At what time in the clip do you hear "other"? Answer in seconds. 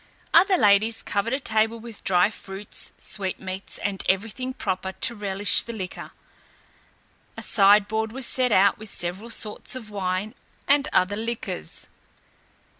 0.33-0.57, 10.91-11.15